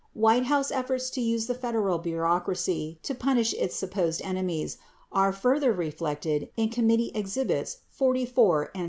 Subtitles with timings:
[0.13, 4.79] 52 White House efforts to use the Federal bureaucracy to punish its supposed enemies
[5.11, 8.77] are further reflected in committee exhibits 44 and 65.